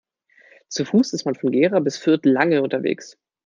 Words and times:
Zu 0.67 0.83
Fuß 0.85 1.13
ist 1.13 1.25
man 1.25 1.35
von 1.35 1.51
Gera 1.51 1.79
bis 1.79 1.97
Fürth 1.99 2.25
lange 2.25 2.63
unterwegs 2.63 3.19